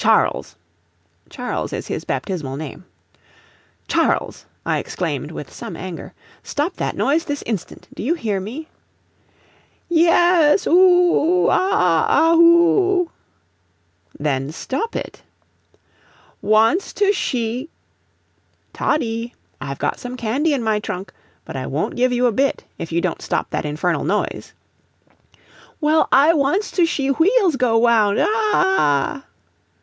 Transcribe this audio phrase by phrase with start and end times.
[0.00, 0.54] "Charles"
[1.28, 2.84] (Charles is his baptismal name),
[3.88, 7.88] "Charles," I exclaimed with some anger, "stop that noise this instant!
[7.92, 8.68] Do you hear me?"
[9.88, 13.10] "Yes oo oo oo ahoo ahoo."
[14.16, 15.24] "Then stop it."
[16.40, 17.68] "Wants to shee"
[18.72, 21.12] "Toddie, I've got some candy in my trunk,
[21.44, 24.52] but I won't give you a bit if you don't stop that infernal noise."
[25.80, 28.18] "Well, I wants to shee wheels go wound.
[28.20, 29.24] Ah ah h h h h!"